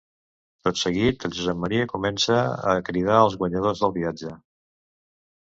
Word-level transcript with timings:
Tot 0.67 0.79
seguit, 0.83 1.25
el 1.29 1.35
Josep 1.39 1.59
Maria 1.65 1.89
comença 1.91 2.39
a 2.71 2.75
cridar 2.89 3.21
els 3.27 3.39
guanyadors 3.43 3.85
del 3.85 3.97
viatge. 3.99 4.37